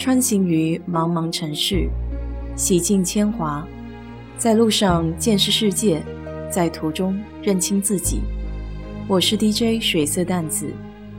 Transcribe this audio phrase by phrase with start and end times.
[0.00, 1.86] 穿行于茫茫城市，
[2.56, 3.68] 洗尽铅华，
[4.38, 6.02] 在路上见识世界，
[6.50, 8.22] 在途中认清自己。
[9.06, 10.72] 我是 DJ 水色淡子，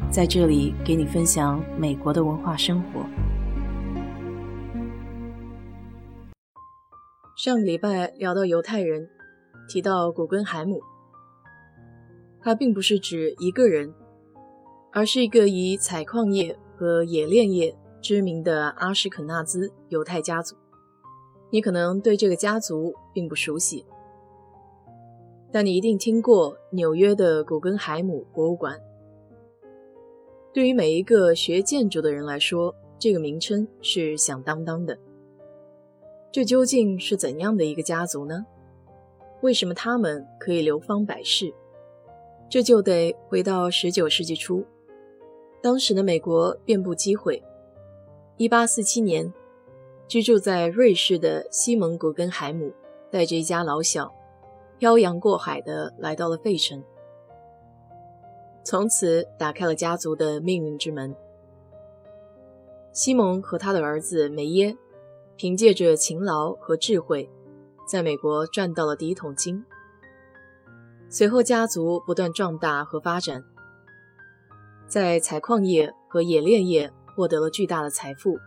[0.10, 3.06] 在这里给你分享美国的文化生活。
[7.38, 9.08] 上个礼拜聊到犹太人，
[9.70, 10.82] 提到古根海姆，
[12.42, 13.94] 他并不是指一个人。
[14.94, 20.56] 而是一个以采矿业和冶炼业知名的阿什肯纳兹犹太家族。
[21.50, 23.86] 你可能对这个家族并不熟悉，
[25.52, 28.80] 但你一定听过纽约的古根海姆博物馆。
[30.54, 34.98] 对于每一个学建筑的人来说，这个名称是响当当的。
[36.32, 38.46] 这究竟是怎样的一个家族呢？
[39.42, 41.54] 为什么他们可以流芳百世？
[42.50, 44.66] 这就得回到十九世纪初。
[45.62, 47.44] 当时的美国遍布机会。
[48.42, 49.32] 1847年，
[50.08, 52.74] 居住在瑞士的西蒙·古根海姆
[53.12, 54.12] 带着一家老小，
[54.80, 56.84] 漂洋过海的来到了费城，
[58.64, 61.16] 从此打开了家族的命运之门。
[62.92, 64.76] 西蒙和他的儿子梅耶，
[65.36, 67.30] 凭借着勤劳和智慧，
[67.88, 69.64] 在美国赚到了第一桶金。
[71.12, 73.44] 随后，家族不断壮大和发展。
[74.88, 76.92] 在采矿业和冶炼业
[77.22, 78.40] 获得了巨大的财富。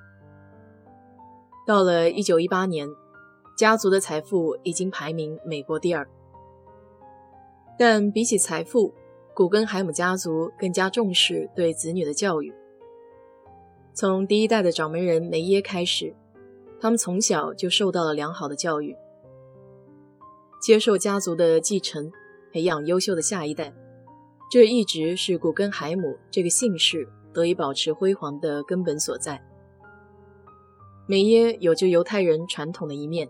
[1.64, 2.88] 到了1918年，
[3.56, 6.08] 家族的财富已经排名美国第二。
[7.78, 8.92] 但比起财富，
[9.32, 12.52] 古根海姆家族更加重视对子女的教育。
[13.92, 16.16] 从第一代的掌门人梅耶开始，
[16.80, 18.96] 他们从小就受到了良好的教育，
[20.60, 22.10] 接受家族的继承，
[22.52, 23.72] 培养优秀的下一代。
[24.50, 29.42] 这一直是古根海姆这个姓氏得以保持辉煌的根本所在。
[31.06, 33.28] 梅耶有着犹太人传统的一面，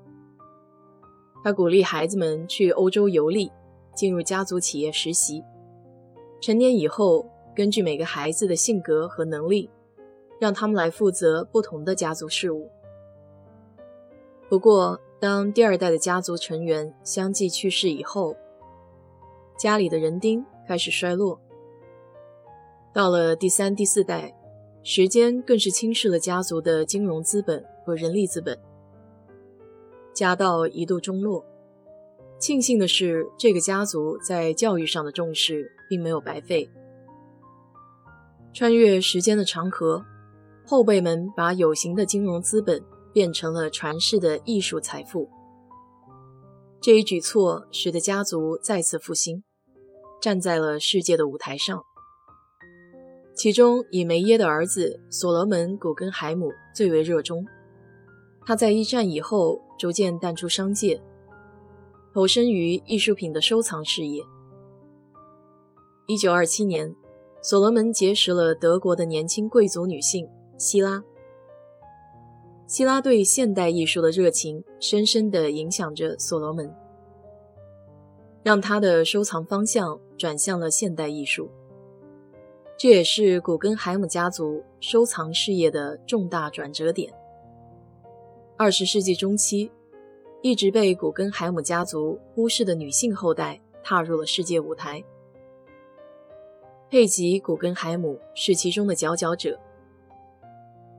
[1.42, 3.50] 他鼓励孩子们去欧洲游历，
[3.96, 5.42] 进入家族企业实习。
[6.40, 9.68] 成年以后，根据每个孩子的性格和能力，
[10.38, 12.70] 让他们来负责不同的家族事务。
[14.48, 18.36] 不过，当第二代的家族成员相继去世以后，
[19.58, 20.44] 家里的人丁。
[20.66, 21.38] 开始衰落。
[22.94, 24.32] 到了第三、第四代，
[24.84, 28.56] 时间更是侵蚀了家族的金融资本和人力资本，
[30.14, 31.44] 家道一度中落。
[32.38, 36.70] 庆幸的是，这个家族在教育上的重视并没有白费。
[38.52, 40.04] 穿越时间的长河，
[40.64, 42.80] 后辈们把有形的金融资本
[43.12, 45.28] 变成了传世的艺术财富。
[46.80, 49.42] 这一举措使得家族再次复兴。
[50.20, 51.82] 站在了世界的舞台上，
[53.34, 57.44] 其中以梅耶的儿子所罗门·古根海姆最为热衷。
[58.46, 61.00] 他在一战以后逐渐淡出商界，
[62.12, 64.22] 投身于艺术品的收藏事业。
[66.06, 66.94] 一九二七年，
[67.42, 71.02] 所罗门结识了德国的年轻贵族女性希拉。
[72.66, 76.72] 希拉对现代艺术的热情深深地影响着所罗门。
[78.42, 81.50] 让他的收藏方向转向了现代艺术，
[82.76, 87.12] 这也是古根海姆家族收藏事业的重大转折点。
[88.56, 89.70] 二十世纪中期，
[90.42, 95.02] 一直被古根海姆家族忽视的女性后代踏入了世界舞台。
[96.90, 99.58] 佩吉·古根海姆是其中的佼佼者。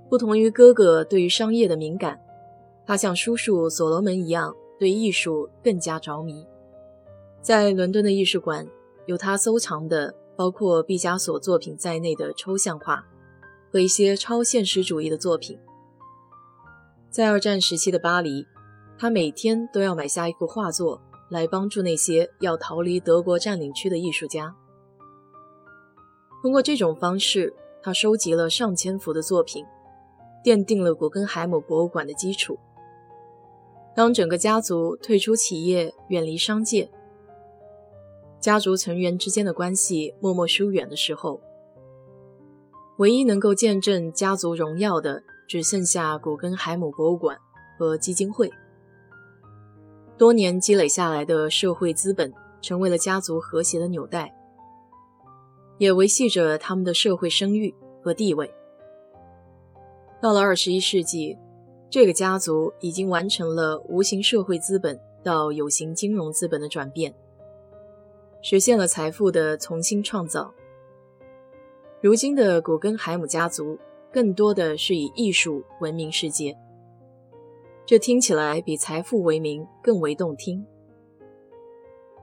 [0.09, 2.19] 不同于哥哥对于商业的敏感，
[2.85, 6.45] 他像叔叔所罗门一样对艺术更加着迷。
[7.41, 8.67] 在伦敦的艺术馆，
[9.05, 13.05] 有他收藏的包括毕加索作品在内的抽象画
[13.71, 15.59] 和一些超现实主义的作品。
[17.09, 18.45] 在二战时期的巴黎，
[18.97, 24.55] 他每天都要买下一幅画作来帮助那些要逃离德国占领区的艺术家。
[26.41, 29.65] 通过这种方式，他收集了上千幅的作品，
[30.43, 32.59] 奠定了古根海姆博物馆的基础。
[33.95, 36.91] 当整个家族退出企业，远离商界。
[38.45, 41.41] 家族成员之间的关系默默疏远的时候，
[42.97, 47.35] 唯一能够见证家族荣耀的，只剩下古根海姆博物馆
[47.75, 48.51] 和基金会。
[50.15, 52.31] 多年积累下来的社会资本，
[52.61, 54.31] 成为了家族和谐的纽带，
[55.79, 58.53] 也维系着他们的社会声誉和地位。
[60.21, 61.35] 到了二十一世纪，
[61.89, 67.11] 这个家族已经完成了无形社会资本到有形金融资本的转变。
[68.47, 70.53] 实现了财富的重新创造。
[71.99, 73.75] 如今的古根海姆家族
[74.13, 76.55] 更多的是以艺术闻名世界。
[77.87, 80.63] 这听起来比财富为名更为动听，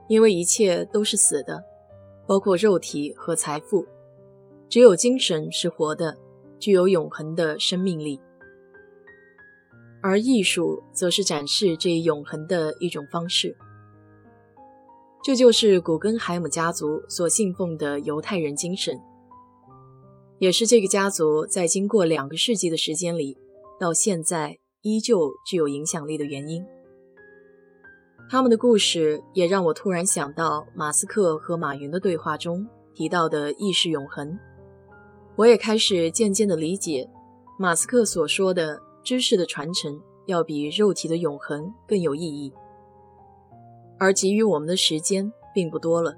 [0.07, 1.61] 因为一切都是死的，
[2.25, 3.85] 包括肉体和财富，
[4.69, 6.17] 只有精神是活的，
[6.57, 8.17] 具有永恒的生命力。
[10.01, 13.53] 而艺术则是展示这一永恒的一种方式。
[15.23, 18.99] 这就是古根海姆家族所信奉的犹太人精神，
[20.37, 23.37] 也是这个家族在经过两个世纪的时间里，
[23.79, 26.61] 到现在依旧具有影响力的原因。
[28.29, 34.37] 他们的故事也让我突然想到马斯克和马云的对话中提到的意识永恒，
[35.37, 37.09] 我也开始渐渐地理解
[37.57, 42.51] 马斯克所说的知识的传承要比肉体的永恒更有意义。
[43.97, 46.15] 而给予我们的时间并不多了。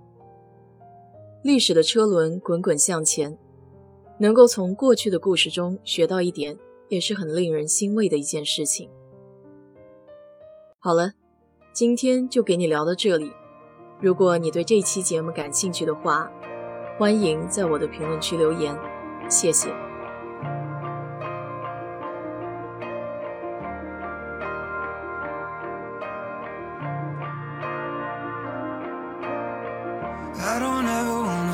[1.43, 3.37] 历史的车轮滚滚向前，
[4.19, 6.57] 能够从过去的故事中学到一点，
[6.89, 8.89] 也是很令人欣慰的一件事情。
[10.79, 11.13] 好了，
[11.73, 13.31] 今天就给你聊到这里。
[14.01, 16.31] 如果你对这期节目感兴趣的话，
[16.97, 18.77] 欢迎在我的评论区留言，
[19.29, 19.94] 谢谢。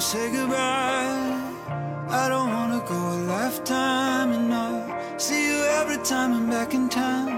[0.02, 1.38] Say goodbye.
[2.10, 6.90] I don't wanna go a lifetime and I see you every time I'm back in
[6.90, 7.30] town.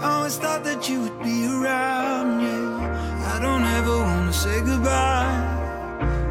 [0.00, 3.34] I always thought that you would be around, yeah.
[3.34, 5.32] I don't ever wanna say goodbye.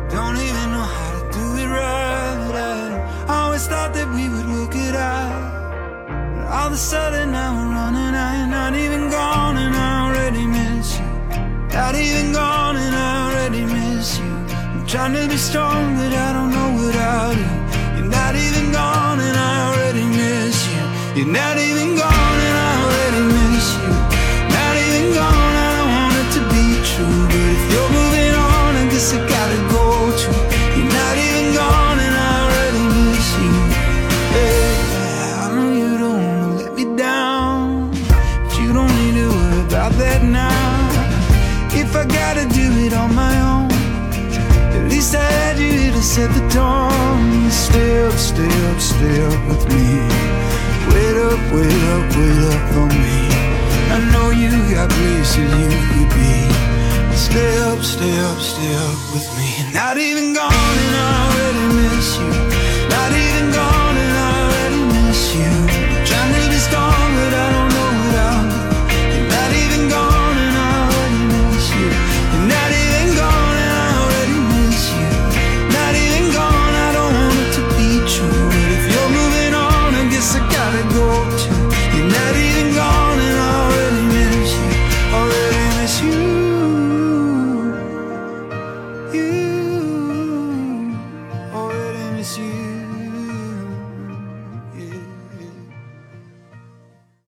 [0.10, 2.92] Don't even know how to do it right.
[3.30, 6.36] I always thought that we would work it out.
[6.36, 10.46] But all of a sudden now we're running out, not even gone, and I already
[10.46, 11.14] miss you.
[11.78, 12.23] Not even
[14.94, 17.42] Trying to be strong, but I don't know what I'll do.
[17.98, 20.84] You're not even gone, and I already miss you.
[21.16, 21.83] You're not even
[46.18, 47.52] you here the dawn.
[47.52, 49.86] Stay up, stay up with me.
[50.90, 53.20] Wait up, wait up, wait up for me.
[53.90, 57.16] I know you got places you could be.
[57.16, 59.72] Stay up, stay up, stay up with me.
[59.74, 62.43] Not even gone, and I already miss you.